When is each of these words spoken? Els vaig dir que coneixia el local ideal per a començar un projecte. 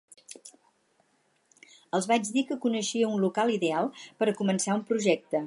Els 1.97 2.09
vaig 2.13 2.33
dir 2.37 2.45
que 2.53 2.59
coneixia 2.65 3.11
el 3.11 3.23
local 3.27 3.55
ideal 3.59 3.93
per 4.01 4.31
a 4.33 4.37
començar 4.43 4.81
un 4.81 4.85
projecte. 4.91 5.37